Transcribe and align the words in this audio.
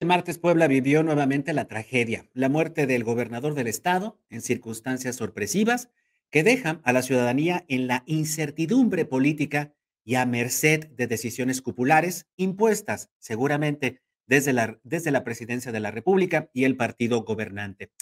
El 0.00 0.08
martes 0.08 0.38
Puebla 0.38 0.66
vivió 0.66 1.02
nuevamente 1.02 1.52
la 1.52 1.68
tragedia, 1.68 2.26
la 2.32 2.48
muerte 2.48 2.86
del 2.86 3.04
gobernador 3.04 3.52
del 3.52 3.66
estado 3.66 4.18
en 4.30 4.40
circunstancias 4.40 5.16
sorpresivas 5.16 5.90
que 6.30 6.42
dejan 6.42 6.80
a 6.84 6.94
la 6.94 7.02
ciudadanía 7.02 7.66
en 7.68 7.86
la 7.86 8.02
incertidumbre 8.06 9.04
política 9.04 9.74
y 10.02 10.14
a 10.14 10.24
merced 10.24 10.86
de 10.86 11.06
decisiones 11.06 11.60
cupulares 11.60 12.26
impuestas 12.36 13.10
seguramente 13.18 14.00
desde 14.26 14.54
la, 14.54 14.80
desde 14.84 15.10
la 15.10 15.22
presidencia 15.22 15.70
de 15.70 15.80
la 15.80 15.90
República 15.90 16.48
y 16.54 16.64
el 16.64 16.78
partido 16.78 17.22
gobernante. 17.22 17.92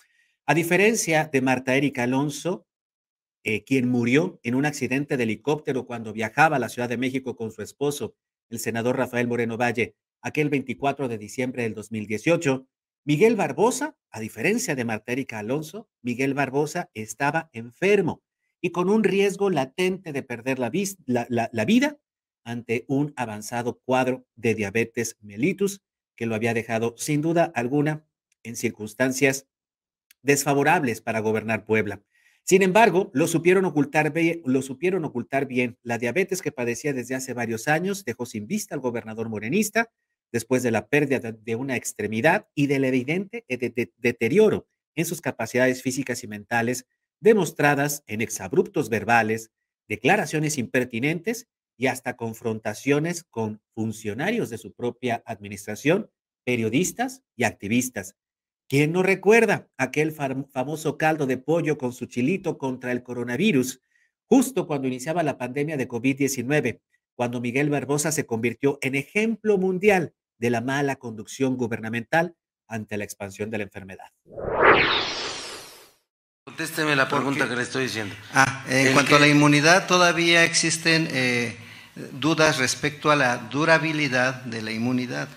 A 0.47 0.55
diferencia 0.55 1.29
de 1.33 1.41
Marta 1.41 1.75
Erika 1.75 2.05
Alonso, 2.05 2.69
eh, 3.43 3.65
quien 3.65 3.89
murió 3.89 4.39
en 4.45 4.55
un 4.55 4.67
accidente 4.67 5.17
de 5.17 5.25
helicóptero 5.25 5.85
cuando 5.85 6.13
viajaba 6.13 6.57
a 6.57 6.61
la 6.61 6.69
Ciudad 6.69 6.89
de 6.89 6.97
México 6.97 7.35
con 7.35 7.51
su 7.51 7.61
esposo, 7.61 8.15
el 8.51 8.61
senador 8.61 8.97
Rafael 8.97 9.27
Moreno 9.27 9.57
Valle, 9.57 9.97
aquel 10.21 10.49
24 10.49 11.09
de 11.09 11.19
diciembre 11.19 11.63
del 11.63 11.75
2018, 11.75 12.67
Miguel 13.05 13.37
Barbosa, 13.37 13.97
a 14.11 14.21
diferencia 14.21 14.75
de 14.75 14.85
Marta 14.85 15.15
Alonso, 15.33 15.89
Miguel 16.03 16.35
Barbosa 16.35 16.91
estaba 16.95 17.49
enfermo 17.53 18.23
y 18.61 18.71
con 18.71 18.91
un 18.91 19.05
riesgo 19.05 19.51
latente 19.51 20.13
de 20.13 20.23
perder 20.23 20.59
la, 20.59 20.71
la, 21.07 21.65
vida 21.65 21.99
ante 22.45 22.85
un 22.89 23.13
avanzado 23.17 23.81
cuadro 23.85 24.27
de 24.35 24.55
diabetes 24.55 25.17
mellitus 25.21 25.83
que 26.17 26.27
lo 26.27 26.35
había 26.35 26.55
dejado 26.55 26.95
sin 26.97 27.23
duda 27.23 27.51
alguna 27.55 28.05
en 28.43 28.57
circunstancias 28.57 29.47
desfavorables 30.23 31.01
para 31.01 31.21
gobernar 31.21 31.65
Puebla. 31.65 32.03
Sin 32.43 32.63
embargo, 32.63 33.11
lo 33.13 33.27
supieron 33.27 33.67
ocultar, 33.67 34.13
lo 34.45 34.63
supieron 34.63 35.05
ocultar 35.05 35.47
bien. 35.47 35.79
La 35.83 35.99
diabetes 35.99 36.43
que 36.43 36.51
padecía 36.51 36.93
desde 36.93 37.15
hace 37.15 37.35
varios 37.35 37.69
años 37.69 38.05
dejó 38.05 38.27
sin 38.27 38.47
vista 38.47 38.75
al 38.75 38.81
gobernador 38.81 39.29
morenista 39.29 39.91
después 40.33 40.63
de 40.63 40.71
la 40.71 40.89
pérdida 40.89 41.33
de 41.33 41.57
una 41.57 41.77
extremidad 41.77 42.49
y 42.55 42.67
del 42.67 42.85
evidente 42.85 43.45
eh, 43.49 43.91
deterioro 43.97 44.67
en 44.95 45.05
sus 45.05 45.21
capacidades 45.21 45.83
físicas 45.83 46.25
y 46.25 46.27
mentales 46.27 46.87
demostradas 47.21 48.05
en 48.07 48.21
exabruptos 48.21 48.89
verbales, 48.89 49.51
declaraciones 49.89 50.59
impertinentes 50.59 51.49
y 51.77 51.87
hasta 51.87 52.17
confrontaciones 52.17 53.25
con 53.25 53.61
funcionarios 53.75 54.51
de 54.51 54.59
su 54.59 54.73
propia 54.73 55.23
administración, 55.25 56.11
periodistas 56.45 57.23
y 57.37 57.45
activistas. 57.45 58.17
¿Quién 58.69 58.93
no 58.93 59.03
recuerda 59.03 59.69
aquel 59.79 60.13
famoso 60.13 60.99
caldo 60.99 61.27
de 61.27 61.39
pollo 61.39 61.79
con 61.79 61.93
su 61.93 62.07
chilito 62.07 62.59
contra 62.59 62.93
el 62.93 63.03
coronavirus, 63.03 63.81
justo 64.27 64.67
cuando 64.67 64.89
iniciaba 64.89 65.23
la 65.23 65.39
pandemia 65.39 65.77
de 65.77 65.89
COVID-19, 65.89 66.81
cuando 67.15 67.41
Miguel 67.41 67.71
Barbosa 67.71 68.13
se 68.13 68.27
convirtió 68.27 68.79
en 68.83 68.95
ejemplo 68.95 69.57
mundial 69.57 70.15
de 70.39 70.51
la 70.51 70.61
mala 70.61 70.97
conducción 70.97 71.57
gubernamental 71.57 72.35
ante 72.67 72.97
la 72.97 73.05
expansión 73.05 73.51
de 73.51 73.59
la 73.59 73.65
enfermedad? 73.65 74.11
Contésteme 76.45 76.97
la 76.97 77.09
pregunta 77.09 77.49
que 77.49 77.57
le 77.57 77.63
estoy 77.63 77.85
diciendo. 77.85 78.15
Ah, 78.35 78.65
en 78.69 78.93
cuanto 78.93 79.17
a 79.17 79.19
la 79.19 79.29
inmunidad, 79.29 79.87
todavía 79.87 80.45
existen 80.45 81.09
eh, 81.13 81.57
dudas 82.13 82.59
respecto 82.59 83.11
a 83.11 83.17
la 83.17 83.37
durabilidad 83.37 84.43
de 84.43 84.63
la 84.63 84.73
inmunidad. 84.73 85.29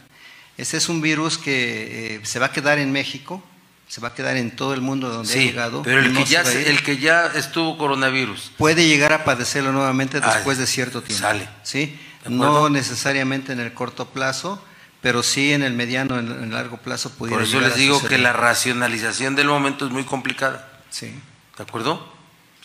Ese 0.57 0.77
es 0.77 0.89
un 0.89 1.01
virus 1.01 1.37
que 1.37 2.15
eh, 2.15 2.19
se 2.23 2.39
va 2.39 2.47
a 2.47 2.51
quedar 2.51 2.79
en 2.79 2.91
México, 2.91 3.43
se 3.87 3.99
va 3.99 4.09
a 4.09 4.13
quedar 4.13 4.37
en 4.37 4.55
todo 4.55 4.73
el 4.73 4.81
mundo 4.81 5.09
donde 5.09 5.33
ha 5.33 5.35
llegado. 5.35 5.81
Pero 5.83 5.99
el, 5.99 6.15
que 6.15 6.23
ya, 6.23 6.43
el 6.43 6.81
que 6.81 6.97
ya 6.97 7.25
estuvo 7.27 7.77
coronavirus. 7.77 8.53
Puede 8.57 8.87
llegar 8.87 9.11
a 9.11 9.25
padecerlo 9.25 9.71
nuevamente 9.73 10.21
después 10.21 10.57
de 10.57 10.65
cierto 10.65 11.01
tiempo. 11.01 11.23
Sale. 11.23 11.49
¿sí? 11.63 11.99
No 12.29 12.69
necesariamente 12.69 13.51
en 13.51 13.59
el 13.59 13.73
corto 13.73 14.07
plazo, 14.07 14.63
pero 15.01 15.23
sí 15.23 15.51
en 15.51 15.63
el 15.63 15.73
mediano, 15.73 16.19
en 16.19 16.29
el 16.29 16.51
largo 16.51 16.77
plazo 16.77 17.09
pudiera 17.11 17.37
Por 17.39 17.47
eso 17.47 17.59
les 17.59 17.75
digo 17.75 18.01
que 18.07 18.17
la 18.17 18.33
racionalización 18.33 19.35
del 19.35 19.47
momento 19.47 19.85
es 19.85 19.91
muy 19.91 20.03
complicada. 20.03 20.81
Sí. 20.91 21.13
¿De 21.57 21.63
acuerdo? 21.63 22.13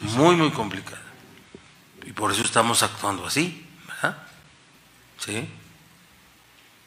Muy, 0.00 0.36
muy 0.36 0.50
complicada. 0.50 1.02
Y 2.04 2.12
por 2.12 2.30
eso 2.30 2.42
estamos 2.42 2.82
actuando 2.82 3.26
así, 3.26 3.66
¿verdad? 3.88 4.18
Sí. 5.18 5.48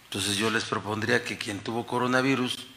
Entonces 0.05 0.37
yo 0.37 0.49
les 0.49 0.63
propondría 0.65 1.23
que 1.23 1.37
quien 1.37 1.59
tuvo 1.59 1.85
coronavirus, 1.85 2.67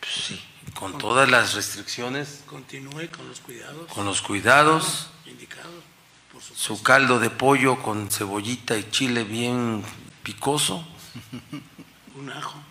pues 0.00 0.12
sí, 0.12 0.42
con 0.74 0.98
todas 0.98 1.30
las 1.30 1.54
restricciones. 1.54 2.42
Continúe 2.46 3.08
con 3.16 3.28
los 3.28 3.40
cuidados. 3.40 3.92
Con 3.92 4.04
los 4.04 4.22
cuidados. 4.22 5.08
Indicado, 5.24 5.70
su 6.54 6.82
caldo 6.82 7.20
de 7.20 7.30
pollo 7.30 7.82
con 7.82 8.10
cebollita 8.10 8.76
y 8.76 8.90
chile 8.90 9.22
bien 9.24 9.84
picoso. 10.22 10.86
Un 12.18 12.28
ajo. 12.30 12.62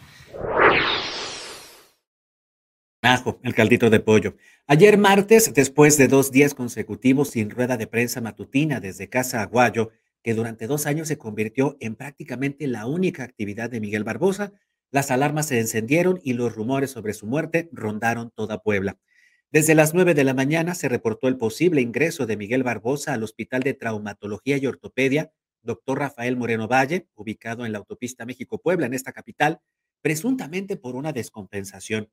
Ajo, 3.01 3.39
el 3.43 3.55
caldito 3.55 3.89
de 3.89 3.99
pollo. 3.99 4.35
Ayer 4.67 4.97
martes, 4.97 5.53
después 5.53 5.97
de 5.97 6.07
dos 6.07 6.31
días 6.31 6.53
consecutivos 6.53 7.29
sin 7.29 7.49
rueda 7.49 7.77
de 7.77 7.87
prensa 7.87 8.21
matutina 8.21 8.79
desde 8.79 9.09
Casa 9.09 9.41
Aguayo, 9.41 9.89
que 10.23 10.35
durante 10.35 10.67
dos 10.67 10.85
años 10.85 11.07
se 11.07 11.17
convirtió 11.17 11.77
en 11.79 11.95
prácticamente 11.95 12.67
la 12.67 12.85
única 12.85 13.23
actividad 13.23 13.71
de 13.71 13.79
Miguel 13.79 14.03
Barbosa, 14.03 14.53
las 14.91 15.09
alarmas 15.09 15.47
se 15.47 15.59
encendieron 15.59 16.19
y 16.23 16.33
los 16.33 16.53
rumores 16.53 16.91
sobre 16.91 17.13
su 17.13 17.25
muerte 17.25 17.69
rondaron 17.71 18.29
toda 18.29 18.61
Puebla. 18.61 18.99
Desde 19.51 19.73
las 19.73 19.93
nueve 19.93 20.13
de 20.13 20.23
la 20.23 20.33
mañana 20.33 20.75
se 20.75 20.87
reportó 20.87 21.27
el 21.27 21.37
posible 21.37 21.81
ingreso 21.81 22.27
de 22.27 22.37
Miguel 22.37 22.63
Barbosa 22.63 23.13
al 23.13 23.23
Hospital 23.23 23.63
de 23.63 23.73
Traumatología 23.73 24.57
y 24.57 24.67
Ortopedia, 24.67 25.31
doctor 25.63 25.99
Rafael 25.99 26.37
Moreno 26.37 26.67
Valle, 26.67 27.07
ubicado 27.15 27.65
en 27.65 27.71
la 27.71 27.79
autopista 27.79 28.25
México-Puebla, 28.25 28.85
en 28.85 28.93
esta 28.93 29.11
capital, 29.11 29.61
presuntamente 30.01 30.77
por 30.77 30.95
una 30.95 31.13
descompensación. 31.13 32.09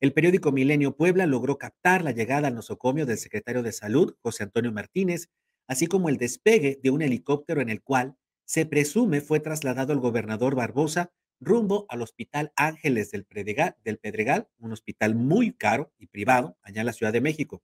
El 0.00 0.12
periódico 0.12 0.52
Milenio 0.52 0.96
Puebla 0.96 1.26
logró 1.26 1.58
captar 1.58 2.02
la 2.02 2.12
llegada 2.12 2.48
al 2.48 2.54
nosocomio 2.54 3.06
del 3.06 3.18
secretario 3.18 3.62
de 3.62 3.72
Salud, 3.72 4.14
José 4.22 4.44
Antonio 4.44 4.72
Martínez, 4.72 5.28
así 5.66 5.86
como 5.86 6.08
el 6.08 6.16
despegue 6.16 6.80
de 6.82 6.90
un 6.90 7.02
helicóptero 7.02 7.60
en 7.60 7.68
el 7.68 7.82
cual 7.82 8.16
se 8.44 8.66
presume 8.66 9.20
fue 9.20 9.40
trasladado 9.40 9.92
el 9.92 10.00
gobernador 10.00 10.54
Barbosa 10.54 11.12
rumbo 11.40 11.86
al 11.88 12.02
Hospital 12.02 12.52
Ángeles 12.56 13.10
del 13.10 13.24
Pedregal, 13.24 14.48
un 14.58 14.72
hospital 14.72 15.14
muy 15.14 15.52
caro 15.52 15.92
y 15.98 16.06
privado 16.06 16.56
allá 16.62 16.80
en 16.80 16.86
la 16.86 16.92
Ciudad 16.92 17.12
de 17.12 17.20
México. 17.20 17.62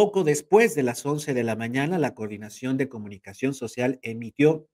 Poco 0.00 0.24
después 0.24 0.74
de 0.74 0.82
las 0.82 1.04
11 1.04 1.34
de 1.34 1.44
la 1.44 1.56
mañana, 1.56 1.98
la 1.98 2.14
Coordinación 2.14 2.78
de 2.78 2.88
Comunicación 2.88 3.52
Social 3.52 3.98
emitió 4.00 4.66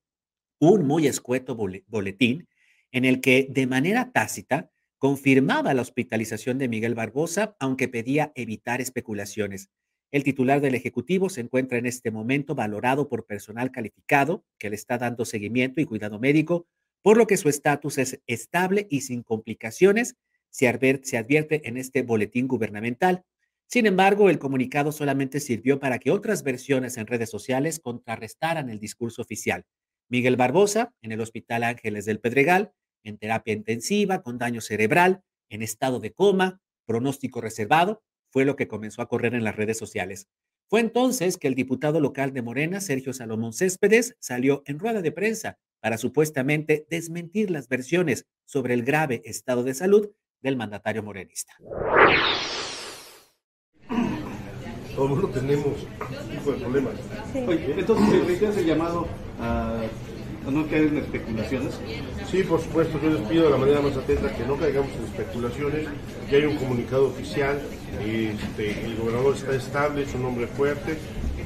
un 0.61 0.87
muy 0.87 1.09
escueto 1.09 1.57
boletín 1.57 2.47
en 2.93 3.05
el 3.05 3.21
que 3.21 3.49
de 3.51 3.67
manera 3.67 4.13
tácita 4.13 4.71
confirmaba 4.99 5.75
la 5.75 5.83
hospitalización 5.83 6.59
de 6.59 6.69
Miguel 6.69 6.95
Barbosa, 6.95 7.57
aunque 7.59 7.89
pedía 7.89 8.31
evitar 8.37 8.81
especulaciones. 8.81 9.69
El 10.13 10.23
titular 10.23 10.61
del 10.61 10.77
Ejecutivo 10.77 11.29
se 11.29 11.41
encuentra 11.41 11.79
en 11.79 11.87
este 11.87 12.13
momento 12.13 12.55
valorado 12.55 13.09
por 13.09 13.27
personal 13.27 13.73
calificado 13.73 14.45
que 14.61 14.71
le 14.71 14.77
está 14.77 14.97
dando 14.97 15.25
seguimiento 15.25 15.81
y 15.81 15.87
cuidado 15.87 16.21
médico, 16.21 16.69
por 17.03 17.17
lo 17.17 17.27
que 17.27 17.37
su 17.37 17.49
estatus 17.49 17.99
es 17.99 18.21
estable 18.29 18.87
y 18.91 19.01
sin 19.01 19.25
complicaciones, 19.25 20.15
se 20.51 20.69
advierte, 20.69 21.69
en 21.69 21.79
este 21.79 22.03
boletín 22.03 22.47
gubernamental. 22.47 23.25
Sin 23.69 23.87
embargo, 23.87 24.31
el 24.31 24.39
comunicado 24.39 24.93
solamente 24.93 25.41
sirvió 25.41 25.81
para 25.81 25.99
que 25.99 26.11
otras 26.11 26.43
versiones 26.43 26.97
en 26.97 27.07
redes 27.07 27.31
sociales 27.31 27.81
contrarrestaran 27.81 28.71
el 28.71 28.79
discurso 28.79 29.23
oficial. 29.23 29.65
Miguel 30.09 30.37
Barbosa, 30.37 30.95
en 31.03 31.13
el 31.13 31.21
Hospital 31.21 31.65
Ángeles 31.65 32.05
del 32.05 32.21
Pedregal, 32.21 32.73
en 33.03 33.19
terapia 33.19 33.55
intensiva, 33.55 34.23
con 34.23 34.39
daño 34.39 34.61
cerebral, 34.61 35.23
en 35.49 35.63
estado 35.63 35.99
de 35.99 36.13
coma, 36.13 36.61
pronóstico 36.87 37.41
reservado, 37.41 38.03
fue 38.31 38.45
lo 38.45 38.55
que 38.57 38.69
comenzó 38.69 39.03
a 39.03 39.09
correr 39.09 39.35
en 39.35 39.45
las 39.45 39.57
redes 39.57 39.79
sociales. 39.79 40.29
Fue 40.69 40.81
entonces 40.81 41.37
que 41.37 41.49
el 41.49 41.55
diputado 41.55 42.01
local 42.01 42.33
de 42.33 42.43
Morena, 42.43 42.81
Sergio 42.81 43.13
Salomón 43.13 43.53
Céspedes, 43.53 44.17
salió 44.21 44.63
en 44.67 44.79
rueda 44.79 45.01
de 45.03 45.13
prensa 45.13 45.59
para 45.81 45.99
supuestamente 45.99 46.87
desmentir 46.91 47.51
las 47.51 47.69
versiones 47.69 48.27
sobre 48.45 48.75
el 48.75 48.83
grave 48.83 49.23
estado 49.25 49.63
de 49.63 49.75
salud 49.75 50.11
del 50.41 50.57
mandatario 50.57 51.03
morenista. 51.03 51.55
Todo 54.97 55.05
el 55.05 55.11
mundo 55.11 55.29
tenemos 55.29 55.67
tipo 56.31 56.53
de 56.53 56.59
problemas. 56.59 56.95
entonces, 57.35 58.39
¿se 58.39 58.61
el 58.61 58.67
llamado 58.67 59.07
a 59.39 59.83
no 60.51 60.67
caer 60.67 60.85
en 60.85 60.99
especulaciones? 60.99 61.75
Sí, 62.31 62.43
por 62.43 62.61
supuesto, 62.61 62.99
yo 63.03 63.11
les 63.11 63.21
pido 63.29 63.45
de 63.45 63.51
la 63.51 63.57
manera 63.59 63.81
más 63.83 63.95
atenta 63.97 64.35
que 64.35 64.47
no 64.47 64.57
caigamos 64.57 64.91
en 64.97 65.05
especulaciones, 65.05 65.87
que 66.31 66.37
hay 66.37 66.45
un 66.47 66.57
comunicado 66.57 67.09
oficial, 67.09 67.61
este, 68.01 68.87
el 68.87 68.97
gobernador 68.97 69.37
está 69.37 69.55
estable, 69.55 70.03
es 70.05 70.15
un 70.15 70.25
hombre 70.25 70.47
fuerte, 70.47 70.97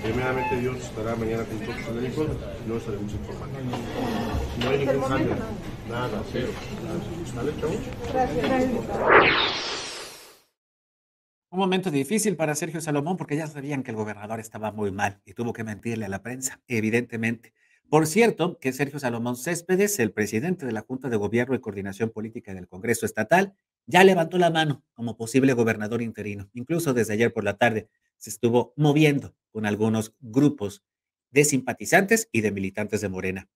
primeramente 0.02 0.56
Dios 0.56 0.76
estará 0.79 1.17
mañana 1.17 1.44
con 1.44 1.58
nosotros 1.58 1.87
en 1.91 1.99
el 1.99 2.05
informe 2.06 2.35
y 2.64 2.69
no 2.69 2.76
estaremos 2.76 3.12
informando. 3.12 3.58
No 4.62 4.70
hay 4.70 4.79
ningún 4.79 5.08
cambio, 5.08 5.37
nada, 5.88 6.23
cero. 6.32 6.49
¿Sale, 7.35 7.52
Gracias. 8.12 9.80
Un 11.52 11.58
momento 11.58 11.91
difícil 11.91 12.37
para 12.37 12.55
Sergio 12.55 12.81
Salomón 12.81 13.17
porque 13.17 13.35
ya 13.35 13.49
sabían 13.49 13.82
que 13.82 13.91
el 13.91 13.97
gobernador 13.97 14.38
estaba 14.38 14.70
muy 14.70 14.93
mal 14.93 15.20
y 15.25 15.35
tuvo 15.35 15.52
que 15.52 15.64
mentirle 15.64 16.05
a 16.05 16.08
la 16.08 16.23
prensa, 16.23 16.61
evidentemente. 16.69 17.52
Por 17.88 18.06
cierto, 18.06 18.56
que 18.61 18.73
Sergio 18.73 19.00
Salomón 19.00 19.35
Céspedes, 19.35 19.99
el 19.99 20.12
presidente 20.12 20.64
de 20.64 20.70
la 20.70 20.82
Junta 20.82 21.08
de 21.08 21.17
Gobierno 21.17 21.56
y 21.56 21.61
Coordinación 21.61 22.11
Política 22.11 22.55
del 22.55 22.69
Congreso 22.69 23.05
Estatal, 23.05 23.56
ya 23.87 24.05
levantó 24.05 24.38
la 24.38 24.50
mano 24.50 24.85
como 24.94 25.17
posible 25.17 25.52
gobernador 25.55 26.02
interino. 26.02 26.49
Incluso 26.55 26.94
desde 26.94 27.14
ayer 27.14 27.32
por 27.32 27.43
la 27.43 27.56
tarde 27.56 27.88
se 28.17 28.31
estuvo 28.31 28.73
moviendo 28.76 29.35
con 29.50 29.67
algunos 29.67 30.14
grupos 30.20 30.85
de 31.32 31.43
simpatizantes 31.43 32.29
y 32.31 32.43
de 32.43 32.52
militantes 32.52 33.00
de 33.00 33.08
Morena. 33.08 33.49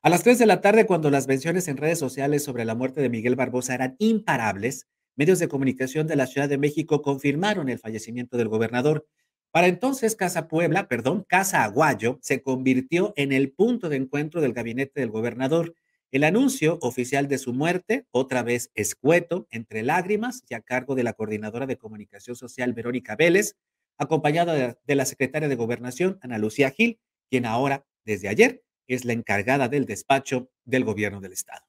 A 0.00 0.08
las 0.08 0.22
3 0.22 0.38
de 0.38 0.46
la 0.46 0.62
tarde, 0.62 0.86
cuando 0.86 1.10
las 1.10 1.28
menciones 1.28 1.68
en 1.68 1.76
redes 1.76 1.98
sociales 1.98 2.42
sobre 2.42 2.64
la 2.64 2.74
muerte 2.74 3.02
de 3.02 3.10
Miguel 3.10 3.36
Barbosa 3.36 3.74
eran 3.74 3.94
imparables, 3.98 4.88
medios 5.16 5.38
de 5.38 5.48
comunicación 5.48 6.06
de 6.06 6.16
la 6.16 6.26
Ciudad 6.26 6.48
de 6.48 6.58
México 6.58 7.02
confirmaron 7.02 7.68
el 7.68 7.78
fallecimiento 7.78 8.36
del 8.36 8.48
gobernador. 8.48 9.06
Para 9.50 9.66
entonces, 9.66 10.16
Casa 10.16 10.48
Puebla, 10.48 10.88
perdón, 10.88 11.24
Casa 11.28 11.62
Aguayo, 11.64 12.18
se 12.22 12.42
convirtió 12.42 13.12
en 13.16 13.32
el 13.32 13.52
punto 13.52 13.88
de 13.88 13.96
encuentro 13.96 14.40
del 14.40 14.54
gabinete 14.54 15.00
del 15.00 15.10
gobernador. 15.10 15.74
El 16.10 16.24
anuncio 16.24 16.78
oficial 16.80 17.28
de 17.28 17.38
su 17.38 17.52
muerte, 17.52 18.06
otra 18.10 18.42
vez 18.42 18.70
escueto, 18.74 19.46
entre 19.50 19.82
lágrimas 19.82 20.42
y 20.48 20.54
a 20.54 20.60
cargo 20.60 20.94
de 20.94 21.02
la 21.02 21.12
coordinadora 21.12 21.66
de 21.66 21.76
comunicación 21.76 22.36
social 22.36 22.72
Verónica 22.72 23.16
Vélez, 23.16 23.56
acompañada 23.98 24.78
de 24.86 24.94
la 24.94 25.04
secretaria 25.04 25.48
de 25.48 25.54
Gobernación, 25.54 26.18
Ana 26.22 26.38
Lucía 26.38 26.70
Gil, 26.70 26.98
quien 27.30 27.46
ahora, 27.46 27.84
desde 28.04 28.28
ayer, 28.28 28.62
es 28.86 29.04
la 29.04 29.12
encargada 29.12 29.68
del 29.68 29.86
despacho 29.86 30.50
del 30.64 30.84
gobierno 30.84 31.20
del 31.20 31.32
estado. 31.32 31.62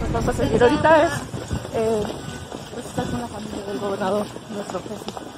vamos 0.00 0.16
a 0.28 0.32
seguir 0.32 0.62
ahorita 0.62 1.02
es 1.04 1.12
eh, 1.74 2.02
pues 2.74 2.86
estar 2.86 3.04
con 3.06 3.20
la 3.20 3.28
familia 3.28 3.64
del 3.66 3.78
gobernador, 3.78 4.26
nuestro 4.54 4.80
jefe. 4.80 5.28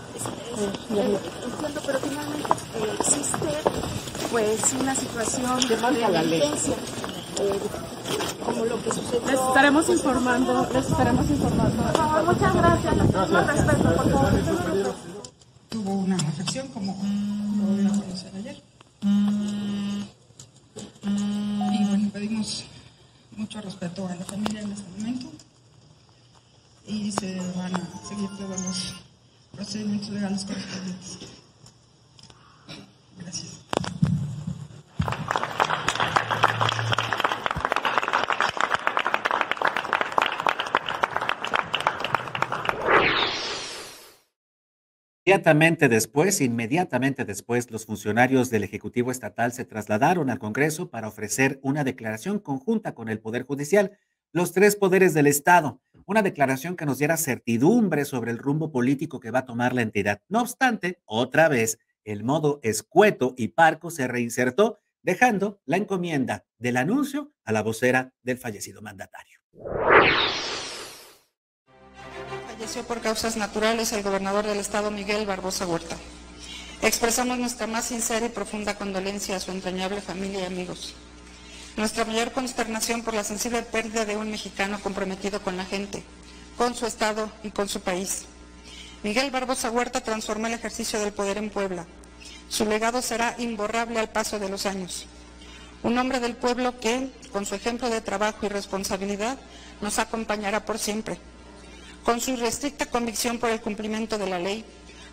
Eh, 0.60 1.18
entiendo, 1.44 1.80
pero 1.86 1.98
finalmente 2.00 2.48
eh, 2.74 2.96
existe 2.98 3.48
pues 4.30 4.74
una 4.80 4.94
situación 4.94 5.60
de 5.60 5.76
violencia 5.76 6.74
eh, 7.40 7.60
como 8.44 8.64
lo 8.64 8.82
que 8.82 8.90
sucedió. 8.90 9.26
Les 9.26 9.40
estaremos 9.40 9.88
informando, 9.88 10.68
les 10.72 10.86
estaremos 10.86 11.30
informando. 11.30 11.82
Por 11.82 11.96
favor, 11.96 12.24
muchas 12.24 12.54
gracias. 12.54 12.94
Con 12.94 13.46
respeto, 13.46 13.94
por 13.94 14.10
favor. 14.10 14.94
Tuvo 15.68 15.92
una 15.92 16.16
afección 16.16 16.68
como 16.68 16.96
lo 16.96 17.88
a 17.88 18.00
conocer 18.00 18.32
ayer. 18.36 18.69
Gracias. 33.18 33.60
Inmediatamente 45.24 45.88
después, 45.88 46.40
inmediatamente 46.40 47.24
después, 47.24 47.70
los 47.70 47.86
funcionarios 47.86 48.50
del 48.50 48.64
Ejecutivo 48.64 49.12
Estatal 49.12 49.52
se 49.52 49.64
trasladaron 49.64 50.28
al 50.28 50.40
Congreso 50.40 50.90
para 50.90 51.06
ofrecer 51.06 51.60
una 51.62 51.84
declaración 51.84 52.40
conjunta 52.40 52.96
con 52.96 53.08
el 53.08 53.20
Poder 53.20 53.44
Judicial, 53.44 53.96
los 54.32 54.52
tres 54.52 54.76
poderes 54.76 55.14
del 55.14 55.26
Estado, 55.26 55.80
una 56.06 56.22
declaración 56.22 56.76
que 56.76 56.86
nos 56.86 56.98
diera 56.98 57.16
certidumbre 57.16 58.04
sobre 58.04 58.30
el 58.30 58.38
rumbo 58.38 58.70
político 58.70 59.20
que 59.20 59.30
va 59.30 59.40
a 59.40 59.46
tomar 59.46 59.74
la 59.74 59.82
entidad. 59.82 60.20
No 60.28 60.40
obstante, 60.40 61.00
otra 61.04 61.48
vez, 61.48 61.78
el 62.04 62.24
modo 62.24 62.60
escueto 62.62 63.34
y 63.36 63.48
parco 63.48 63.90
se 63.90 64.08
reinsertó, 64.08 64.80
dejando 65.02 65.60
la 65.64 65.76
encomienda 65.76 66.44
del 66.58 66.76
anuncio 66.76 67.32
a 67.44 67.52
la 67.52 67.62
vocera 67.62 68.12
del 68.22 68.38
fallecido 68.38 68.82
mandatario. 68.82 69.40
Falleció 72.46 72.82
por 72.84 73.00
causas 73.00 73.36
naturales 73.36 73.92
el 73.92 74.02
gobernador 74.02 74.46
del 74.46 74.58
estado 74.58 74.90
Miguel 74.90 75.26
Barbosa 75.26 75.66
Huerta. 75.66 75.96
Expresamos 76.82 77.38
nuestra 77.38 77.66
más 77.66 77.86
sincera 77.86 78.26
y 78.26 78.30
profunda 78.30 78.76
condolencia 78.76 79.36
a 79.36 79.40
su 79.40 79.50
entrañable 79.50 80.00
familia 80.00 80.40
y 80.40 80.44
amigos. 80.44 80.94
Nuestra 81.76 82.04
mayor 82.04 82.32
consternación 82.32 83.02
por 83.02 83.14
la 83.14 83.24
sensible 83.24 83.62
pérdida 83.62 84.04
de 84.04 84.16
un 84.16 84.30
mexicano 84.30 84.80
comprometido 84.80 85.40
con 85.40 85.56
la 85.56 85.64
gente, 85.64 86.02
con 86.56 86.74
su 86.74 86.86
estado 86.86 87.30
y 87.42 87.50
con 87.50 87.68
su 87.68 87.80
país. 87.80 88.22
Miguel 89.02 89.30
Barbosa 89.30 89.70
Huerta 89.70 90.02
transformó 90.02 90.48
el 90.48 90.54
ejercicio 90.54 91.00
del 91.00 91.12
poder 91.12 91.38
en 91.38 91.48
Puebla. 91.48 91.86
Su 92.48 92.66
legado 92.66 93.00
será 93.00 93.34
imborrable 93.38 93.98
al 93.98 94.10
paso 94.10 94.38
de 94.38 94.48
los 94.48 94.66
años. 94.66 95.06
Un 95.82 95.96
hombre 95.96 96.20
del 96.20 96.36
pueblo 96.36 96.78
que, 96.78 97.10
con 97.32 97.46
su 97.46 97.54
ejemplo 97.54 97.88
de 97.88 98.02
trabajo 98.02 98.44
y 98.44 98.48
responsabilidad, 98.48 99.38
nos 99.80 99.98
acompañará 99.98 100.66
por 100.66 100.78
siempre. 100.78 101.18
Con 102.04 102.20
su 102.20 102.36
restricta 102.36 102.86
convicción 102.86 103.38
por 103.38 103.50
el 103.50 103.60
cumplimiento 103.60 104.18
de 104.18 104.28
la 104.28 104.38
ley, 104.38 104.64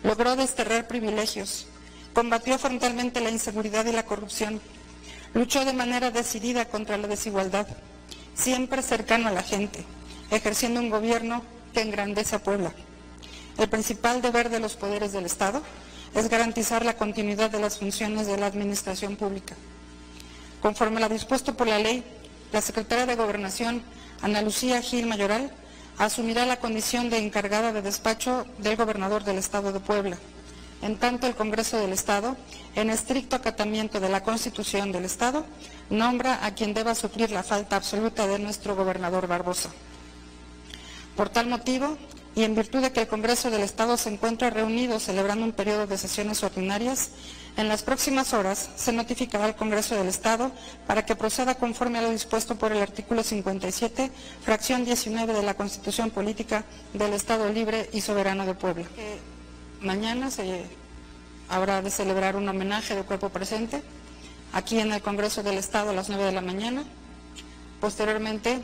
logró 0.02 0.36
desterrar 0.36 0.86
privilegios, 0.86 1.66
combatió 2.12 2.58
frontalmente 2.58 3.20
la 3.20 3.30
inseguridad 3.30 3.86
y 3.86 3.92
la 3.92 4.04
corrupción, 4.04 4.60
luchó 5.34 5.64
de 5.64 5.72
manera 5.72 6.10
decidida 6.10 6.66
contra 6.66 6.96
la 6.96 7.08
desigualdad, 7.08 7.66
siempre 8.34 8.82
cercano 8.82 9.28
a 9.28 9.32
la 9.32 9.42
gente, 9.42 9.84
ejerciendo 10.30 10.80
un 10.80 10.90
gobierno 10.90 11.42
que 11.72 11.82
engrandece 11.82 12.36
a 12.36 12.42
Puebla. 12.42 12.72
El 13.58 13.68
principal 13.68 14.22
deber 14.22 14.50
de 14.50 14.60
los 14.60 14.76
poderes 14.76 15.12
del 15.12 15.26
Estado 15.26 15.62
es 16.14 16.28
garantizar 16.28 16.84
la 16.84 16.96
continuidad 16.96 17.50
de 17.50 17.60
las 17.60 17.78
funciones 17.78 18.26
de 18.26 18.38
la 18.38 18.46
administración 18.46 19.16
pública. 19.16 19.54
Conforme 20.62 20.98
a 20.98 21.00
lo 21.00 21.08
dispuesto 21.08 21.56
por 21.56 21.66
la 21.66 21.78
ley, 21.78 22.04
la 22.52 22.60
secretaria 22.60 23.06
de 23.06 23.16
Gobernación, 23.16 23.82
Ana 24.22 24.42
Lucía 24.42 24.80
Gil 24.80 25.06
Mayoral, 25.06 25.52
asumirá 25.98 26.46
la 26.46 26.58
condición 26.58 27.10
de 27.10 27.18
encargada 27.18 27.72
de 27.72 27.82
despacho 27.82 28.46
del 28.58 28.76
gobernador 28.76 29.24
del 29.24 29.38
Estado 29.38 29.72
de 29.72 29.80
Puebla. 29.80 30.18
En 30.82 30.96
tanto, 30.96 31.26
el 31.26 31.34
Congreso 31.34 31.76
del 31.78 31.92
Estado, 31.92 32.36
en 32.74 32.90
estricto 32.90 33.36
acatamiento 33.36 33.98
de 33.98 34.08
la 34.08 34.22
Constitución 34.22 34.92
del 34.92 35.04
Estado, 35.04 35.44
nombra 35.90 36.44
a 36.44 36.54
quien 36.54 36.74
deba 36.74 36.94
suplir 36.94 37.30
la 37.30 37.42
falta 37.42 37.76
absoluta 37.76 38.26
de 38.26 38.38
nuestro 38.38 38.76
gobernador 38.76 39.26
Barbosa. 39.26 39.70
Por 41.16 41.30
tal 41.30 41.48
motivo, 41.48 41.96
y 42.36 42.44
en 42.44 42.54
virtud 42.54 42.80
de 42.80 42.92
que 42.92 43.00
el 43.00 43.08
Congreso 43.08 43.50
del 43.50 43.62
Estado 43.62 43.96
se 43.96 44.10
encuentra 44.10 44.50
reunido 44.50 45.00
celebrando 45.00 45.44
un 45.44 45.50
periodo 45.50 45.88
de 45.88 45.98
sesiones 45.98 46.44
ordinarias, 46.44 47.10
en 47.56 47.66
las 47.66 47.82
próximas 47.82 48.32
horas 48.32 48.70
se 48.76 48.92
notificará 48.92 49.46
al 49.46 49.56
Congreso 49.56 49.96
del 49.96 50.06
Estado 50.06 50.52
para 50.86 51.04
que 51.04 51.16
proceda 51.16 51.56
conforme 51.56 51.98
a 51.98 52.02
lo 52.02 52.10
dispuesto 52.10 52.54
por 52.54 52.70
el 52.70 52.80
artículo 52.80 53.24
57, 53.24 54.12
fracción 54.44 54.84
19 54.84 55.32
de 55.32 55.42
la 55.42 55.54
Constitución 55.54 56.10
Política 56.10 56.64
del 56.94 57.14
Estado 57.14 57.52
Libre 57.52 57.90
y 57.92 58.00
Soberano 58.00 58.46
de 58.46 58.54
Puebla. 58.54 58.86
Mañana 59.80 60.30
se 60.30 60.66
habrá 61.48 61.82
de 61.82 61.90
celebrar 61.90 62.34
un 62.34 62.48
homenaje 62.48 62.96
de 62.96 63.04
cuerpo 63.04 63.28
presente 63.28 63.80
aquí 64.52 64.80
en 64.80 64.92
el 64.92 65.00
Congreso 65.00 65.44
del 65.44 65.56
Estado 65.56 65.90
a 65.90 65.92
las 65.92 66.08
9 66.08 66.24
de 66.24 66.32
la 66.32 66.40
mañana. 66.40 66.82
Posteriormente, 67.80 68.60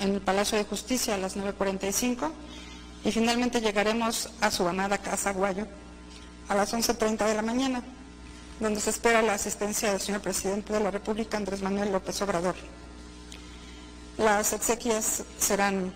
en 0.00 0.14
el 0.14 0.20
Palacio 0.20 0.58
de 0.58 0.64
Justicia 0.64 1.14
a 1.14 1.18
las 1.18 1.36
9.45 1.36 2.32
y 3.04 3.12
finalmente 3.12 3.60
llegaremos 3.60 4.30
a 4.40 4.50
su 4.50 4.66
amada 4.66 4.98
Casa 4.98 5.32
Guayo 5.32 5.66
a 6.48 6.56
las 6.56 6.74
11.30 6.74 7.24
de 7.24 7.34
la 7.34 7.42
mañana, 7.42 7.82
donde 8.58 8.80
se 8.80 8.90
espera 8.90 9.22
la 9.22 9.34
asistencia 9.34 9.92
del 9.92 10.00
señor 10.00 10.22
presidente 10.22 10.72
de 10.72 10.80
la 10.80 10.90
República, 10.90 11.36
Andrés 11.36 11.62
Manuel 11.62 11.92
López 11.92 12.20
Obrador. 12.22 12.56
Las 14.16 14.52
exequias 14.52 15.22
serán 15.38 15.92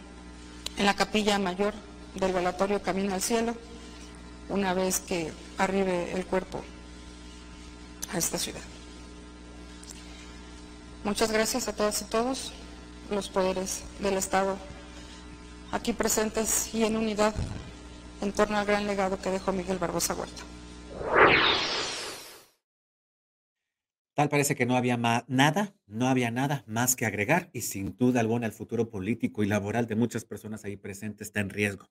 en 0.76 0.86
la 0.86 0.94
capilla 0.94 1.40
mayor 1.40 1.74
del 2.14 2.32
velatorio 2.32 2.80
Camino 2.80 3.14
al 3.14 3.22
Cielo, 3.22 3.56
una 4.52 4.74
vez 4.74 5.00
que 5.00 5.32
arribe 5.58 6.12
el 6.12 6.26
cuerpo 6.26 6.62
a 8.12 8.18
esta 8.18 8.38
ciudad. 8.38 8.60
Muchas 11.04 11.32
gracias 11.32 11.66
a 11.68 11.74
todas 11.74 12.02
y 12.02 12.04
todos 12.04 12.52
los 13.10 13.28
poderes 13.28 13.82
del 14.00 14.16
Estado 14.16 14.56
aquí 15.72 15.92
presentes 15.94 16.72
y 16.74 16.84
en 16.84 16.96
unidad 16.96 17.34
en 18.20 18.32
torno 18.32 18.58
al 18.58 18.66
gran 18.66 18.86
legado 18.86 19.18
que 19.20 19.30
dejó 19.30 19.52
Miguel 19.52 19.78
Barbosa 19.78 20.14
Huerta. 20.14 20.42
Tal 24.14 24.28
parece 24.28 24.54
que 24.54 24.66
no 24.66 24.76
había 24.76 24.98
nada, 25.26 25.74
no 25.86 26.06
había 26.06 26.30
nada 26.30 26.64
más 26.66 26.94
que 26.94 27.06
agregar 27.06 27.48
y 27.54 27.62
sin 27.62 27.96
duda 27.96 28.20
alguna 28.20 28.46
el 28.46 28.52
futuro 28.52 28.90
político 28.90 29.42
y 29.42 29.46
laboral 29.46 29.86
de 29.86 29.96
muchas 29.96 30.26
personas 30.26 30.64
ahí 30.64 30.76
presentes 30.76 31.28
está 31.28 31.40
en 31.40 31.48
riesgo. 31.48 31.88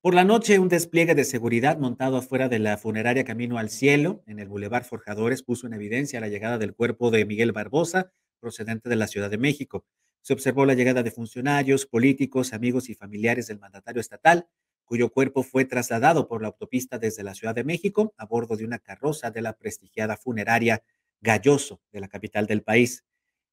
Por 0.00 0.14
la 0.14 0.22
noche, 0.22 0.60
un 0.60 0.68
despliegue 0.68 1.16
de 1.16 1.24
seguridad 1.24 1.76
montado 1.76 2.18
afuera 2.18 2.48
de 2.48 2.60
la 2.60 2.78
funeraria 2.78 3.24
Camino 3.24 3.58
al 3.58 3.68
Cielo, 3.68 4.22
en 4.26 4.38
el 4.38 4.46
Boulevard 4.46 4.84
Forjadores, 4.84 5.42
puso 5.42 5.66
en 5.66 5.74
evidencia 5.74 6.20
la 6.20 6.28
llegada 6.28 6.56
del 6.56 6.72
cuerpo 6.72 7.10
de 7.10 7.24
Miguel 7.24 7.50
Barbosa, 7.50 8.12
procedente 8.38 8.88
de 8.88 8.94
la 8.94 9.08
Ciudad 9.08 9.28
de 9.28 9.38
México. 9.38 9.84
Se 10.22 10.34
observó 10.34 10.66
la 10.66 10.74
llegada 10.74 11.02
de 11.02 11.10
funcionarios, 11.10 11.84
políticos, 11.84 12.52
amigos 12.52 12.88
y 12.90 12.94
familiares 12.94 13.48
del 13.48 13.58
mandatario 13.58 14.00
estatal, 14.00 14.46
cuyo 14.84 15.10
cuerpo 15.10 15.42
fue 15.42 15.64
trasladado 15.64 16.28
por 16.28 16.42
la 16.42 16.48
autopista 16.48 17.00
desde 17.00 17.24
la 17.24 17.34
Ciudad 17.34 17.56
de 17.56 17.64
México 17.64 18.14
a 18.18 18.24
bordo 18.24 18.56
de 18.56 18.64
una 18.64 18.78
carroza 18.78 19.32
de 19.32 19.42
la 19.42 19.54
prestigiada 19.54 20.16
funeraria 20.16 20.84
Galloso 21.20 21.80
de 21.90 21.98
la 21.98 22.06
capital 22.06 22.46
del 22.46 22.62
país. 22.62 23.04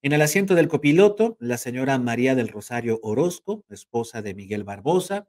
En 0.04 0.14
el 0.14 0.22
asiento 0.22 0.54
del 0.54 0.68
copiloto, 0.68 1.38
la 1.40 1.58
señora 1.58 1.98
María 1.98 2.36
del 2.36 2.50
Rosario 2.50 3.00
Orozco, 3.02 3.66
esposa 3.70 4.22
de 4.22 4.36
Miguel 4.36 4.64
Barbosa, 4.64 5.28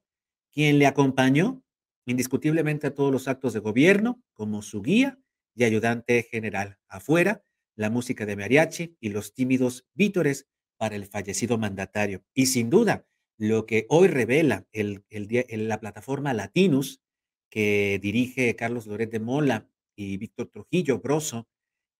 quien 0.56 0.78
le 0.78 0.86
acompañó 0.86 1.62
indiscutiblemente 2.06 2.86
a 2.86 2.94
todos 2.94 3.12
los 3.12 3.28
actos 3.28 3.52
de 3.52 3.60
gobierno 3.60 4.22
como 4.32 4.62
su 4.62 4.80
guía 4.80 5.20
y 5.54 5.64
ayudante 5.64 6.22
general. 6.22 6.78
Afuera, 6.88 7.44
la 7.74 7.90
música 7.90 8.24
de 8.24 8.36
mariachi 8.36 8.96
y 8.98 9.10
los 9.10 9.34
tímidos 9.34 9.86
vítores 9.92 10.48
para 10.78 10.96
el 10.96 11.04
fallecido 11.04 11.58
mandatario. 11.58 12.24
Y 12.32 12.46
sin 12.46 12.70
duda, 12.70 13.06
lo 13.36 13.66
que 13.66 13.84
hoy 13.90 14.08
revela 14.08 14.66
el, 14.72 15.04
la 15.10 15.78
plataforma 15.78 16.32
Latinus, 16.32 17.02
que 17.50 17.98
dirige 18.00 18.56
Carlos 18.56 18.86
Loret 18.86 19.10
de 19.10 19.20
Mola 19.20 19.68
y 19.94 20.16
Víctor 20.16 20.48
Trujillo 20.48 21.00
Broso, 21.00 21.46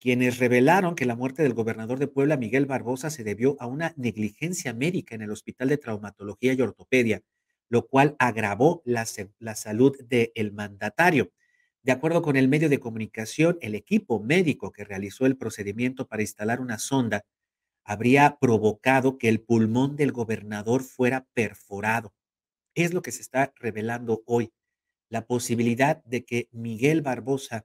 quienes 0.01 0.39
revelaron 0.39 0.95
que 0.95 1.05
la 1.05 1.15
muerte 1.15 1.43
del 1.43 1.53
gobernador 1.53 1.99
de 1.99 2.09
Puebla, 2.09 2.39
Miguel 2.39 2.65
Barbosa, 2.65 3.11
se 3.11 3.23
debió 3.23 3.59
a 3.61 3.67
una 3.67 3.93
negligencia 3.99 4.73
médica 4.73 5.15
en 5.15 5.21
el 5.21 5.31
Hospital 5.31 5.69
de 5.69 5.77
Traumatología 5.77 6.55
y 6.55 6.63
Ortopedia, 6.63 7.23
lo 7.69 7.87
cual 7.87 8.17
agravó 8.19 8.83
la, 8.85 9.07
la 9.39 9.55
salud 9.55 9.97
del 10.05 10.53
mandatario. 10.53 11.33
De 11.83 11.93
acuerdo 11.93 12.23
con 12.23 12.37
el 12.37 12.49
medio 12.49 12.69
de 12.69 12.81
comunicación, 12.81 13.59
el 13.61 13.75
equipo 13.75 14.21
médico 14.21 14.73
que 14.73 14.85
realizó 14.85 15.27
el 15.27 15.37
procedimiento 15.37 16.07
para 16.09 16.23
instalar 16.23 16.61
una 16.61 16.79
sonda 16.79 17.25
habría 17.85 18.39
provocado 18.41 19.17
que 19.19 19.29
el 19.29 19.41
pulmón 19.41 19.97
del 19.97 20.11
gobernador 20.11 20.83
fuera 20.83 21.27
perforado. 21.33 22.13
Es 22.75 22.93
lo 22.93 23.03
que 23.03 23.13
se 23.13 23.23
está 23.23 23.53
revelando 23.57 24.23
hoy, 24.27 24.53
la 25.09 25.27
posibilidad 25.27 26.03
de 26.05 26.25
que 26.25 26.49
Miguel 26.51 27.03
Barbosa 27.03 27.65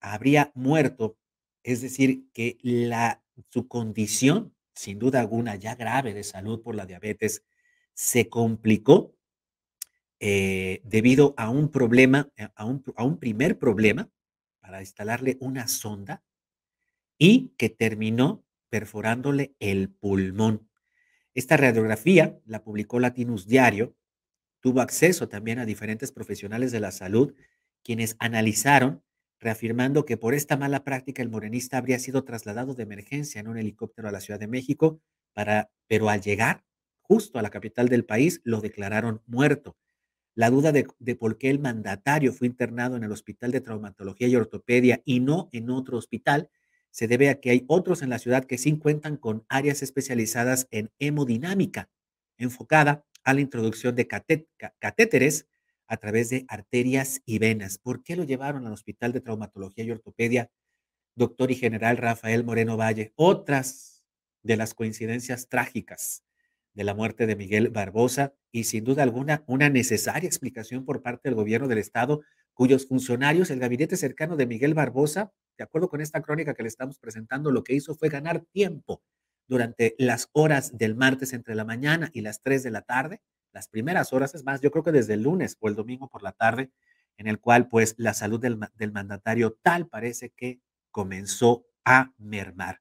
habría 0.00 0.50
muerto, 0.54 1.16
es 1.62 1.80
decir, 1.80 2.26
que 2.32 2.58
la, 2.62 3.22
su 3.50 3.68
condición, 3.68 4.52
sin 4.74 4.98
duda 4.98 5.20
alguna, 5.20 5.54
ya 5.54 5.76
grave 5.76 6.12
de 6.12 6.24
salud 6.24 6.60
por 6.60 6.74
la 6.74 6.86
diabetes, 6.86 7.44
se 7.94 8.28
complicó 8.28 9.14
eh, 10.24 10.80
debido 10.84 11.34
a 11.36 11.50
un 11.50 11.68
problema, 11.68 12.30
eh, 12.36 12.46
a 12.54 12.64
un, 12.64 12.84
a 12.94 13.02
un 13.02 13.18
primer 13.18 13.58
problema 13.58 14.08
para 14.60 14.78
instalarle 14.78 15.36
una 15.40 15.66
sonda 15.66 16.22
y 17.18 17.54
que 17.58 17.70
terminó 17.70 18.44
perforándole 18.70 19.56
el 19.58 19.90
pulmón. 19.90 20.70
Esta 21.34 21.56
radiografía 21.56 22.38
la 22.46 22.62
publicó 22.62 23.00
Latinus 23.00 23.48
Diario, 23.48 23.96
tuvo 24.60 24.80
acceso 24.80 25.28
también 25.28 25.58
a 25.58 25.66
diferentes 25.66 26.12
profesionales 26.12 26.70
de 26.70 26.78
la 26.78 26.92
salud, 26.92 27.34
quienes 27.82 28.14
analizaron, 28.20 29.02
reafirmando 29.40 30.04
que 30.04 30.16
por 30.16 30.34
esta 30.34 30.56
mala 30.56 30.84
práctica 30.84 31.20
el 31.20 31.30
morenista 31.30 31.78
habría 31.78 31.98
sido 31.98 32.22
trasladado 32.22 32.76
de 32.76 32.84
emergencia 32.84 33.40
en 33.40 33.48
un 33.48 33.58
helicóptero 33.58 34.08
a 34.08 34.12
la 34.12 34.20
Ciudad 34.20 34.38
de 34.38 34.46
México, 34.46 35.00
para, 35.32 35.72
pero 35.88 36.08
al 36.08 36.20
llegar 36.20 36.62
justo 37.00 37.40
a 37.40 37.42
la 37.42 37.50
capital 37.50 37.88
del 37.88 38.04
país 38.04 38.40
lo 38.44 38.60
declararon 38.60 39.20
muerto. 39.26 39.76
La 40.34 40.48
duda 40.48 40.72
de, 40.72 40.84
por 41.16 41.36
qué 41.36 41.50
el 41.50 41.58
mandatario 41.58 42.32
fue 42.32 42.46
internado 42.46 42.96
en 42.96 43.04
el 43.04 43.12
Hospital 43.12 43.50
de 43.50 43.60
Traumatología 43.60 44.28
y 44.28 44.36
Ortopedia 44.36 45.02
y 45.04 45.20
no 45.20 45.50
en 45.52 45.68
otro 45.68 45.98
hospital 45.98 46.48
se 46.90 47.06
debe 47.06 47.28
a 47.28 47.40
que 47.40 47.50
hay 47.50 47.64
otros 47.68 48.02
en 48.02 48.10
la 48.10 48.18
ciudad 48.18 48.44
que 48.44 48.58
sí 48.58 48.78
cuentan 48.78 49.16
con 49.16 49.44
áreas 49.48 49.82
especializadas 49.82 50.68
en 50.70 50.90
hemodinámica, 50.98 51.90
enfocada 52.38 53.04
a 53.24 53.34
la 53.34 53.40
introducción 53.40 53.94
de 53.94 54.06
catéteres 54.06 55.46
a 55.86 55.96
través 55.98 56.30
de 56.30 56.44
arterias 56.48 57.20
y 57.24 57.38
venas. 57.38 57.78
¿Por 57.78 58.02
qué 58.02 58.16
lo 58.16 58.24
llevaron 58.24 58.66
al 58.66 58.72
Hospital 58.72 59.12
de 59.12 59.20
Traumatología 59.20 59.84
y 59.84 59.90
Ortopedia, 59.90 60.50
doctor 61.14 61.50
y 61.50 61.56
general 61.56 61.98
Rafael 61.98 62.44
Moreno 62.44 62.76
Valle? 62.76 63.12
Otras 63.16 64.02
de 64.42 64.56
las 64.56 64.74
coincidencias 64.74 65.48
trágicas 65.48 66.24
de 66.74 66.84
la 66.84 66.94
muerte 66.94 67.26
de 67.26 67.36
Miguel 67.36 67.68
Barbosa 67.70 68.34
y 68.50 68.64
sin 68.64 68.84
duda 68.84 69.02
alguna 69.02 69.44
una 69.46 69.68
necesaria 69.68 70.26
explicación 70.26 70.84
por 70.84 71.02
parte 71.02 71.28
del 71.28 71.34
gobierno 71.34 71.68
del 71.68 71.78
estado, 71.78 72.22
cuyos 72.54 72.86
funcionarios, 72.86 73.50
el 73.50 73.60
gabinete 73.60 73.96
cercano 73.96 74.36
de 74.36 74.46
Miguel 74.46 74.74
Barbosa, 74.74 75.32
de 75.56 75.64
acuerdo 75.64 75.88
con 75.88 76.00
esta 76.00 76.22
crónica 76.22 76.54
que 76.54 76.62
le 76.62 76.68
estamos 76.68 76.98
presentando, 76.98 77.50
lo 77.50 77.64
que 77.64 77.74
hizo 77.74 77.94
fue 77.94 78.08
ganar 78.08 78.44
tiempo 78.52 79.02
durante 79.46 79.94
las 79.98 80.28
horas 80.32 80.76
del 80.76 80.94
martes 80.94 81.32
entre 81.32 81.54
la 81.54 81.64
mañana 81.64 82.10
y 82.12 82.22
las 82.22 82.42
3 82.42 82.62
de 82.62 82.70
la 82.70 82.82
tarde, 82.82 83.20
las 83.52 83.68
primeras 83.68 84.12
horas, 84.12 84.34
es 84.34 84.44
más, 84.44 84.60
yo 84.60 84.70
creo 84.70 84.82
que 84.82 84.92
desde 84.92 85.14
el 85.14 85.22
lunes 85.22 85.56
o 85.60 85.68
el 85.68 85.74
domingo 85.74 86.08
por 86.08 86.22
la 86.22 86.32
tarde, 86.32 86.70
en 87.18 87.26
el 87.26 87.38
cual 87.38 87.68
pues 87.68 87.94
la 87.98 88.14
salud 88.14 88.40
del, 88.40 88.58
del 88.76 88.92
mandatario 88.92 89.58
tal 89.62 89.88
parece 89.88 90.30
que 90.30 90.60
comenzó 90.90 91.66
a 91.84 92.12
mermar. 92.16 92.80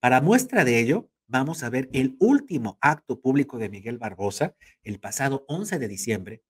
Para 0.00 0.20
muestra 0.20 0.64
de 0.64 0.78
ello, 0.78 1.10
vamos 1.30 1.62
a 1.62 1.70
ver 1.70 1.88
el 1.92 2.16
último 2.18 2.76
acto 2.80 3.20
público 3.20 3.56
de 3.58 3.68
Miguel 3.68 3.98
Barbosa 3.98 4.56
el 4.82 4.98
pasado 4.98 5.44
11 5.46 5.78
de 5.78 5.86
diciembre 5.86 6.42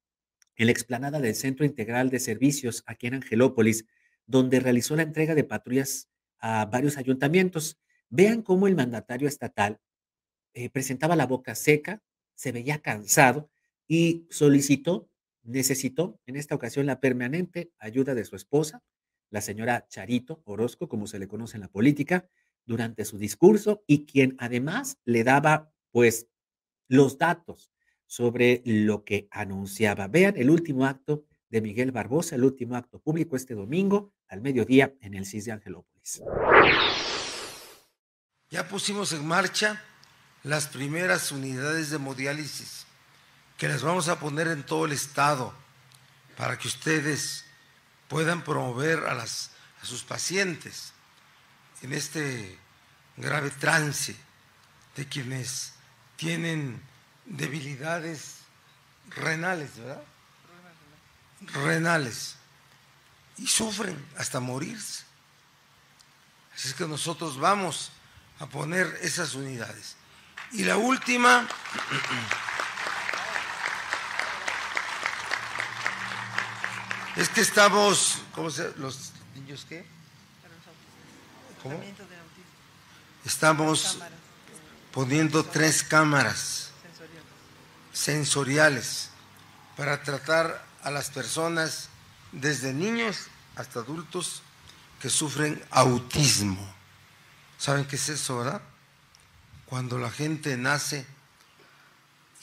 en 0.57 0.67
la 0.67 0.73
explanada 0.73 1.21
del 1.21 1.35
Centro 1.35 1.67
Integral 1.67 2.09
de 2.09 2.19
Servicios 2.19 2.83
aquí 2.87 3.07
en 3.07 3.15
Angelópolis, 3.15 3.85
donde 4.25 4.59
realizó 4.59 4.97
la 4.97 5.03
entrega 5.03 5.35
de 5.35 5.45
patrullas 5.45 6.09
a 6.39 6.65
varios 6.65 6.97
ayuntamientos. 6.97 7.79
Vean 8.09 8.41
cómo 8.41 8.67
el 8.67 8.75
mandatario 8.75 9.29
estatal 9.29 9.79
eh, 10.55 10.71
presentaba 10.71 11.15
la 11.15 11.27
boca 11.27 11.55
seca, 11.55 12.03
se 12.35 12.51
veía 12.51 12.81
cansado 12.81 13.51
y 13.87 14.27
solicitó, 14.31 15.11
necesitó 15.43 16.19
en 16.25 16.37
esta 16.37 16.55
ocasión 16.55 16.87
la 16.87 17.01
permanente 17.01 17.71
ayuda 17.79 18.15
de 18.15 18.25
su 18.25 18.35
esposa, 18.35 18.83
la 19.29 19.43
señora 19.43 19.87
Charito 19.89 20.41
Orozco, 20.45 20.89
como 20.89 21.07
se 21.07 21.19
le 21.19 21.29
conoce 21.29 21.59
en 21.59 21.63
la 21.63 21.69
política, 21.69 22.31
durante 22.71 23.05
su 23.05 23.19
discurso 23.19 23.83
y 23.89 24.07
quien 24.07 24.37
además 24.39 24.97
le 25.05 25.25
daba 25.25 25.73
pues 25.91 26.29
los 26.87 27.19
datos 27.19 27.73
sobre 28.07 28.63
lo 28.65 29.05
que 29.05 29.27
anunciaba. 29.33 30.07
Vean 30.07 30.37
el 30.37 30.51
último 30.51 30.87
acto 30.87 31.25
de 31.49 31.63
Miguel 31.63 31.91
Barbosa, 31.91 32.37
el 32.37 32.45
último 32.45 32.77
acto 32.77 33.01
público 33.01 33.35
este 33.35 33.55
domingo 33.55 34.13
al 34.29 34.41
mediodía 34.41 34.95
en 35.01 35.15
el 35.15 35.27
CIS 35.27 35.47
de 35.47 35.53
Angelópolis. 35.53 36.23
Ya 38.51 38.69
pusimos 38.69 39.13
en 39.15 39.27
marcha 39.27 39.83
las 40.45 40.69
primeras 40.69 41.33
unidades 41.33 41.91
de 41.91 41.97
hemodiálisis 41.97 42.87
que 43.59 43.67
las 43.67 43.83
vamos 43.83 44.09
a 44.09 44.21
poner 44.21 44.47
en 44.47 44.65
todo 44.65 44.85
el 44.87 44.93
estado 44.93 45.53
para 46.37 46.57
que 46.57 46.69
ustedes 46.69 47.45
puedan 48.07 48.45
promover 48.45 49.01
a, 49.09 49.21
a 49.21 49.27
sus 49.85 50.05
pacientes 50.05 50.95
en 51.83 51.93
este 51.93 52.59
grave 53.17 53.51
trance 53.51 54.17
de 54.97 55.09
quienes 55.09 55.75
tienen 56.17 56.83
debilidades 57.25 58.37
renales, 59.09 59.77
¿verdad? 59.77 60.03
renales 61.55 62.37
y 63.39 63.47
sufren 63.47 64.05
hasta 64.19 64.41
morirse. 64.41 65.05
Así 66.55 66.69
es 66.69 66.75
que 66.75 66.87
nosotros 66.87 67.39
vamos 67.39 67.93
a 68.39 68.45
poner 68.47 68.99
esas 69.03 69.35
unidades. 69.35 69.97
Y 70.53 70.65
la 70.65 70.77
última, 70.77 71.49
es 77.17 77.31
que 77.31 77.41
estamos, 77.41 78.19
¿cómo 78.35 78.51
se 78.51 78.71
los 78.77 79.13
niños 79.35 79.65
qué? 79.69 79.87
¿Cómo? 81.63 81.81
Estamos 83.25 83.99
poniendo 84.93 85.45
tres 85.45 85.83
cámaras 85.83 86.71
sensoriales 87.93 89.11
para 89.77 90.03
tratar 90.03 90.65
a 90.83 90.91
las 90.91 91.11
personas, 91.11 91.89
desde 92.33 92.73
niños 92.73 93.29
hasta 93.57 93.81
adultos, 93.81 94.43
que 95.01 95.11
sufren 95.11 95.63
autismo. 95.71 96.75
¿Saben 97.59 97.87
qué 97.87 97.97
es 97.97 98.09
eso, 98.09 98.39
verdad? 98.39 98.63
Cuando 99.67 99.99
la 99.99 100.11
gente 100.11 100.57
nace 100.57 101.07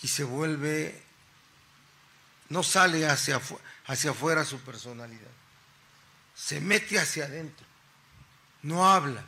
y 0.01 0.07
se 0.07 0.23
vuelve, 0.23 1.03
no 2.49 2.63
sale 2.63 3.07
hacia, 3.07 3.41
hacia 3.85 4.11
afuera 4.11 4.45
su 4.45 4.59
personalidad, 4.61 5.31
se 6.35 6.61
mete 6.61 6.99
hacia 6.99 7.25
adentro, 7.25 7.66
no 8.63 8.89
habla, 8.89 9.23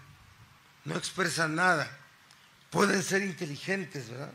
no 0.85 0.95
expresa 0.95 1.47
nada. 1.47 1.89
Pueden 2.69 3.03
ser 3.03 3.23
inteligentes, 3.23 4.09
¿verdad? 4.09 4.33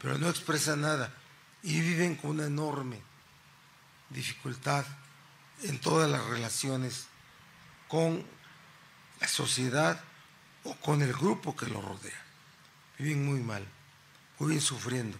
Pero 0.00 0.18
no 0.18 0.28
expresan 0.28 0.80
nada 0.80 1.14
y 1.62 1.80
viven 1.80 2.16
con 2.16 2.30
una 2.30 2.46
enorme 2.46 3.00
dificultad 4.10 4.84
en 5.62 5.78
todas 5.78 6.10
las 6.10 6.24
relaciones 6.26 7.06
con 7.88 8.24
la 9.20 9.28
sociedad 9.28 10.02
o 10.64 10.74
con 10.76 11.02
el 11.02 11.12
grupo 11.12 11.56
que 11.56 11.66
lo 11.66 11.80
rodea. 11.80 12.20
Viven 12.98 13.24
muy 13.24 13.40
mal, 13.40 13.66
viven 14.38 14.60
sufriendo. 14.60 15.18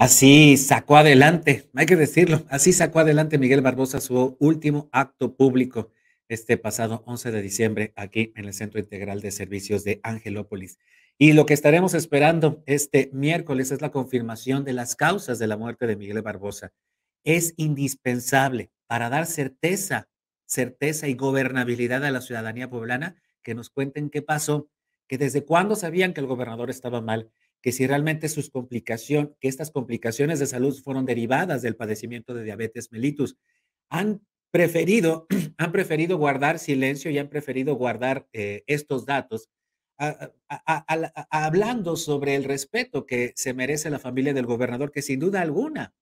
Así 0.00 0.56
sacó 0.56 0.96
adelante, 0.96 1.68
hay 1.74 1.84
que 1.84 1.94
decirlo, 1.94 2.42
así 2.48 2.72
sacó 2.72 3.00
adelante 3.00 3.36
Miguel 3.36 3.60
Barbosa 3.60 4.00
su 4.00 4.34
último 4.40 4.88
acto 4.92 5.36
público 5.36 5.90
este 6.26 6.56
pasado 6.56 7.02
11 7.04 7.30
de 7.30 7.42
diciembre 7.42 7.92
aquí 7.96 8.32
en 8.34 8.46
el 8.46 8.54
Centro 8.54 8.80
Integral 8.80 9.20
de 9.20 9.30
Servicios 9.30 9.84
de 9.84 10.00
Angelópolis. 10.02 10.78
Y 11.18 11.34
lo 11.34 11.44
que 11.44 11.52
estaremos 11.52 11.92
esperando 11.92 12.62
este 12.64 13.10
miércoles 13.12 13.72
es 13.72 13.82
la 13.82 13.90
confirmación 13.90 14.64
de 14.64 14.72
las 14.72 14.96
causas 14.96 15.38
de 15.38 15.48
la 15.48 15.58
muerte 15.58 15.86
de 15.86 15.96
Miguel 15.96 16.22
Barbosa. 16.22 16.72
Es 17.22 17.52
indispensable 17.58 18.70
para 18.86 19.10
dar 19.10 19.26
certeza, 19.26 20.08
certeza 20.46 21.08
y 21.08 21.14
gobernabilidad 21.14 22.06
a 22.06 22.10
la 22.10 22.22
ciudadanía 22.22 22.70
poblana 22.70 23.16
que 23.42 23.54
nos 23.54 23.68
cuenten 23.68 24.08
qué 24.08 24.22
pasó, 24.22 24.70
que 25.06 25.18
desde 25.18 25.44
cuándo 25.44 25.76
sabían 25.76 26.14
que 26.14 26.22
el 26.22 26.26
gobernador 26.26 26.70
estaba 26.70 27.02
mal, 27.02 27.30
que 27.62 27.72
si 27.72 27.86
realmente 27.86 28.28
sus 28.28 28.50
complicaciones, 28.50 29.32
que 29.40 29.48
estas 29.48 29.70
complicaciones 29.70 30.38
de 30.38 30.46
salud 30.46 30.78
fueron 30.82 31.06
derivadas 31.06 31.62
del 31.62 31.76
padecimiento 31.76 32.34
de 32.34 32.44
diabetes 32.44 32.90
mellitus, 32.92 33.36
han 33.90 34.22
preferido, 34.50 35.26
han 35.58 35.72
preferido 35.72 36.16
guardar 36.18 36.58
silencio 36.58 37.10
y 37.10 37.18
han 37.18 37.28
preferido 37.28 37.74
guardar 37.74 38.26
eh, 38.32 38.64
estos 38.66 39.06
datos, 39.06 39.48
hablando 41.28 41.96
sobre 41.96 42.34
el 42.34 42.44
respeto 42.44 43.04
que 43.04 43.34
se 43.36 43.52
merece 43.52 43.90
la 43.90 43.98
familia 43.98 44.32
del 44.32 44.46
gobernador, 44.46 44.92
que 44.92 45.02
sin 45.02 45.20
duda 45.20 45.42
alguna, 45.42 45.92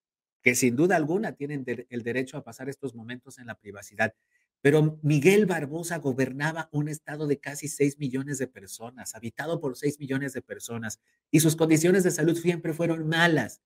que 0.41 0.55
sin 0.55 0.77
duda 0.77 0.95
alguna 0.95 1.33
tienen 1.33 1.65
el 1.67 2.03
derecho 2.05 2.37
a 2.37 2.45
pasar 2.45 2.69
estos 2.69 2.95
momentos 2.95 3.41
en 3.41 3.47
la 3.47 3.57
privacidad. 3.57 4.15
Pero 4.61 4.99
Miguel 5.03 5.47
Barbosa 5.47 5.99
gobernaba 5.99 6.69
un 6.73 6.89
estado 6.89 7.27
de 7.27 7.39
casi 7.39 7.69
6 7.69 7.99
millones 7.99 8.39
de 8.39 8.49
personas, 8.49 9.15
habitado 9.15 9.61
por 9.61 9.77
6 9.77 10.01
millones 10.01 10.33
de 10.33 10.43
personas, 10.43 11.01
y 11.31 11.41
sus 11.41 11.55
condiciones 11.55 12.03
de 12.03 12.11
salud 12.11 12.37
siempre 12.37 12.73
fueron 12.73 13.09
malas. 13.09 13.61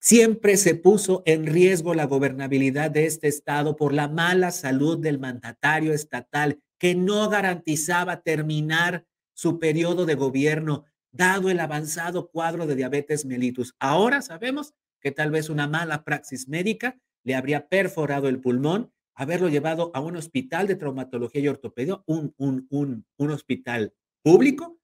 Siempre 0.00 0.56
se 0.56 0.74
puso 0.74 1.22
en 1.26 1.46
riesgo 1.46 1.94
la 1.94 2.06
gobernabilidad 2.06 2.90
de 2.90 3.06
este 3.06 3.28
estado 3.28 3.76
por 3.76 3.92
la 3.92 4.08
mala 4.08 4.50
salud 4.52 4.98
del 4.98 5.18
mandatario 5.18 5.92
estatal, 5.92 6.60
que 6.78 6.94
no 6.94 7.28
garantizaba 7.28 8.22
terminar 8.22 9.04
su 9.34 9.58
periodo 9.58 10.06
de 10.06 10.14
gobierno, 10.14 10.84
dado 11.10 11.50
el 11.50 11.58
avanzado 11.60 12.30
cuadro 12.30 12.66
de 12.66 12.76
diabetes 12.76 13.24
mellitus. 13.24 13.74
Ahora 13.78 14.22
sabemos 14.22 14.74
que 15.00 15.10
tal 15.10 15.30
vez 15.30 15.48
una 15.48 15.66
mala 15.66 16.04
praxis 16.04 16.48
médica 16.48 16.98
le 17.24 17.34
habría 17.34 17.68
perforado 17.68 18.28
el 18.28 18.40
pulmón 18.40 18.92
haberlo 19.18 19.48
llevado 19.48 19.90
a 19.94 20.00
un 20.00 20.14
hospital 20.14 20.68
de 20.68 20.76
traumatología 20.76 21.42
y 21.42 21.48
ortopedia, 21.48 22.00
un, 22.06 22.32
un, 22.38 22.68
un, 22.70 23.04
un 23.16 23.30
hospital 23.32 23.92
público, 24.22 24.78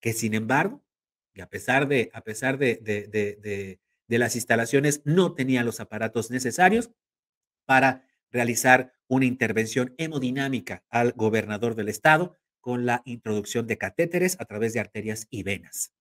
que 0.00 0.12
sin 0.12 0.34
embargo, 0.34 0.84
y 1.32 1.40
a 1.40 1.48
pesar 1.48 1.86
de, 1.86 2.10
a 2.12 2.22
pesar 2.22 2.58
de, 2.58 2.80
de, 2.82 3.06
de, 3.06 3.78
de 4.08 4.18
las 4.18 4.34
instalaciones, 4.34 5.02
no 5.04 5.34
tenía 5.34 5.62
los 5.62 5.78
aparatos 5.78 6.32
necesarios 6.32 6.90
para 7.64 8.04
realizar 8.32 8.92
una 9.06 9.24
intervención 9.24 9.94
hemodinámica 9.98 10.84
al 10.90 11.12
gobernador 11.12 11.76
del 11.76 11.88
estado 11.88 12.36
con 12.60 12.86
la 12.86 13.02
introducción 13.04 13.68
de 13.68 13.78
catéteres 13.78 14.36
a 14.40 14.46
través 14.46 14.72
de 14.72 14.80
arterias 14.80 15.28
y 15.30 15.44
venas. 15.44 15.92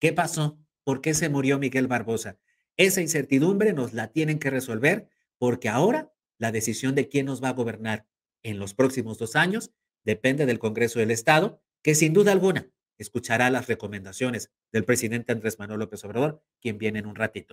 ¿Qué 0.00 0.14
pasó? 0.14 0.58
¿Por 0.82 1.02
qué 1.02 1.12
se 1.12 1.28
murió 1.28 1.58
Miguel 1.58 1.88
Barbosa? 1.88 2.38
Esa 2.78 3.02
incertidumbre 3.02 3.74
nos 3.74 3.92
la 3.92 4.08
tienen 4.12 4.38
que 4.38 4.48
resolver 4.48 5.10
porque 5.36 5.68
ahora 5.68 6.13
la 6.38 6.52
decisión 6.52 6.94
de 6.94 7.08
quién 7.08 7.26
nos 7.26 7.42
va 7.42 7.50
a 7.50 7.54
gobernar 7.54 8.06
en 8.42 8.58
los 8.58 8.74
próximos 8.74 9.18
dos 9.18 9.36
años 9.36 9.70
depende 10.04 10.46
del 10.46 10.58
Congreso 10.58 10.98
del 10.98 11.10
Estado, 11.10 11.62
que 11.82 11.94
sin 11.94 12.12
duda 12.12 12.32
alguna 12.32 12.70
escuchará 12.98 13.50
las 13.50 13.66
recomendaciones 13.66 14.50
del 14.72 14.84
presidente 14.84 15.32
Andrés 15.32 15.58
Manuel 15.58 15.80
López 15.80 16.04
Obrador, 16.04 16.42
quien 16.60 16.78
viene 16.78 17.00
en 17.00 17.06
un 17.06 17.16
ratito. 17.16 17.52